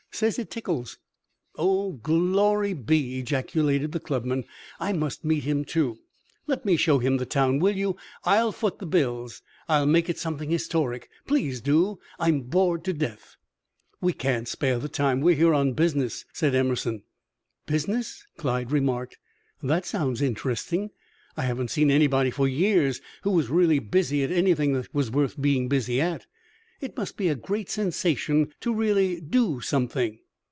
[0.13, 0.99] Says it tickles."
[1.57, 4.43] "Oh, glory be!" ejaculated the clubman.
[4.79, 5.97] "I must meet him, too.
[6.45, 7.95] Let me show him the town, will you?
[8.23, 11.09] I'll foot the bills; I'll make it something historic.
[11.25, 11.97] Please do!
[12.19, 13.35] I'm bored to death."
[13.99, 17.01] "We can't spare the time; we are here on business," said Emerson.
[17.65, 19.17] "Business!" Clyde remarked.
[19.63, 20.91] "That sounds interesting.
[21.35, 25.41] I haven't seen anybody for years who was really busy at anything that was worth
[25.41, 26.27] being busy at.
[26.81, 30.17] It must be a great sensation to really do something."